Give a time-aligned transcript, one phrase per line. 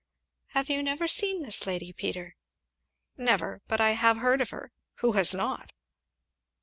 [0.55, 2.35] "Have you ever seen this lady, Peter?"
[3.17, 5.73] "Never, but I have heard of her who has not?"